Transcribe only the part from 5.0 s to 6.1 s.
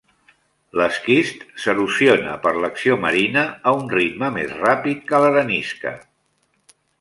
que l'arenisca.